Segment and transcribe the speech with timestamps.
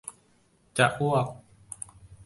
[0.77, 1.27] จะอ้วก